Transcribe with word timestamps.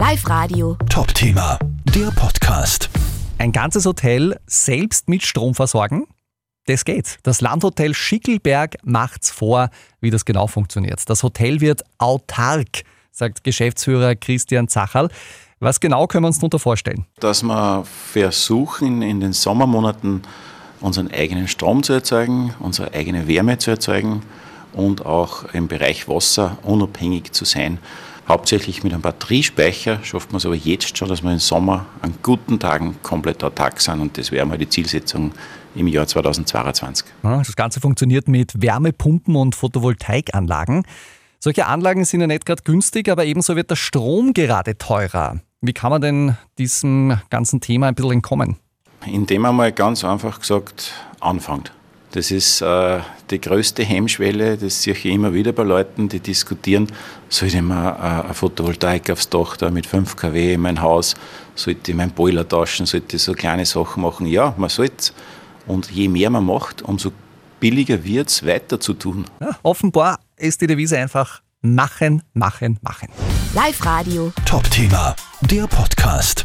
Live 0.00 0.26
Radio. 0.30 0.78
Top-Thema, 0.88 1.58
der 1.94 2.10
Podcast. 2.12 2.88
Ein 3.36 3.52
ganzes 3.52 3.84
Hotel 3.84 4.34
selbst 4.46 5.10
mit 5.10 5.22
Strom 5.22 5.54
versorgen? 5.54 6.06
Das 6.64 6.86
geht. 6.86 7.18
Das 7.22 7.42
Landhotel 7.42 7.92
Schickelberg 7.92 8.78
macht's 8.82 9.30
vor, 9.30 9.68
wie 10.00 10.08
das 10.08 10.24
genau 10.24 10.46
funktioniert. 10.46 11.02
Das 11.10 11.22
Hotel 11.22 11.60
wird 11.60 11.82
autark, 11.98 12.84
sagt 13.12 13.44
Geschäftsführer 13.44 14.14
Christian 14.14 14.68
Zacherl. 14.68 15.10
Was 15.58 15.80
genau 15.80 16.06
können 16.06 16.24
wir 16.24 16.28
uns 16.28 16.38
darunter 16.38 16.58
vorstellen? 16.58 17.04
Dass 17.20 17.42
wir 17.42 17.84
versuchen, 17.84 19.02
in 19.02 19.20
den 19.20 19.34
Sommermonaten 19.34 20.22
unseren 20.80 21.10
eigenen 21.10 21.46
Strom 21.46 21.82
zu 21.82 21.92
erzeugen, 21.92 22.54
unsere 22.58 22.94
eigene 22.94 23.28
Wärme 23.28 23.58
zu 23.58 23.70
erzeugen 23.70 24.22
und 24.72 25.04
auch 25.04 25.44
im 25.52 25.68
Bereich 25.68 26.08
Wasser 26.08 26.56
unabhängig 26.62 27.32
zu 27.32 27.44
sein. 27.44 27.78
Hauptsächlich 28.30 28.84
mit 28.84 28.92
einem 28.92 29.02
Batteriespeicher 29.02 30.04
schafft 30.04 30.30
man 30.30 30.36
es 30.36 30.46
aber 30.46 30.54
jetzt 30.54 30.96
schon, 30.96 31.08
dass 31.08 31.20
wir 31.24 31.32
im 31.32 31.40
Sommer 31.40 31.86
an 32.00 32.14
guten 32.22 32.60
Tagen 32.60 32.94
komplett 33.02 33.42
autark 33.42 33.80
sind 33.80 33.98
und 33.98 34.16
das 34.16 34.30
wäre 34.30 34.46
mal 34.46 34.56
die 34.56 34.68
Zielsetzung 34.68 35.32
im 35.74 35.88
Jahr 35.88 36.06
2022. 36.06 37.06
Das 37.22 37.56
Ganze 37.56 37.80
funktioniert 37.80 38.28
mit 38.28 38.62
Wärmepumpen 38.62 39.34
und 39.34 39.56
Photovoltaikanlagen. 39.56 40.84
Solche 41.40 41.66
Anlagen 41.66 42.04
sind 42.04 42.20
ja 42.20 42.28
nicht 42.28 42.46
gerade 42.46 42.62
günstig, 42.62 43.08
aber 43.08 43.24
ebenso 43.24 43.56
wird 43.56 43.68
der 43.68 43.74
Strom 43.74 44.32
gerade 44.32 44.78
teurer. 44.78 45.40
Wie 45.60 45.72
kann 45.72 45.90
man 45.90 46.00
denn 46.00 46.36
diesem 46.56 47.18
ganzen 47.30 47.60
Thema 47.60 47.88
ein 47.88 47.96
bisschen 47.96 48.12
entkommen? 48.12 48.58
Indem 49.06 49.42
man 49.42 49.56
mal 49.56 49.72
ganz 49.72 50.04
einfach 50.04 50.38
gesagt 50.38 50.92
anfängt. 51.18 51.72
Das 52.12 52.32
ist 52.32 52.60
äh, 52.60 53.00
die 53.30 53.40
größte 53.40 53.84
Hemmschwelle, 53.84 54.56
das 54.56 54.82
sehe 54.82 54.94
ich 54.94 55.04
immer 55.04 55.32
wieder 55.32 55.52
bei 55.52 55.62
Leuten, 55.62 56.08
die 56.08 56.18
diskutieren, 56.18 56.88
sollte 57.28 57.56
ich 57.56 57.62
mal 57.62 57.90
äh, 57.90 58.24
eine 58.24 58.34
Photovoltaik 58.34 59.10
aufs 59.10 59.28
Dach 59.28 59.56
da 59.56 59.70
mit 59.70 59.86
5 59.86 60.16
kW 60.16 60.54
in 60.54 60.60
mein 60.60 60.82
Haus, 60.82 61.14
sollte 61.54 61.92
ich 61.92 61.96
meinen 61.96 62.10
Boiler 62.10 62.48
tauschen, 62.48 62.86
sollte 62.86 63.16
ich 63.16 63.22
so 63.22 63.32
kleine 63.34 63.64
Sachen 63.64 64.02
machen. 64.02 64.26
Ja, 64.26 64.54
man 64.56 64.70
sollte 64.70 65.12
Und 65.66 65.90
je 65.92 66.08
mehr 66.08 66.30
man 66.30 66.44
macht, 66.44 66.82
umso 66.82 67.12
billiger 67.60 68.02
wird 68.02 68.28
es, 68.28 68.44
weiter 68.44 68.80
zu 68.80 68.94
tun. 68.94 69.26
Ja, 69.40 69.50
offenbar 69.62 70.18
ist 70.36 70.60
die 70.60 70.66
Devise 70.66 70.98
einfach 70.98 71.42
machen, 71.60 72.22
machen, 72.32 72.78
machen. 72.82 73.08
Live 73.54 73.84
Radio. 73.84 74.32
Top-Thema, 74.46 75.14
der 75.42 75.66
Podcast. 75.68 76.44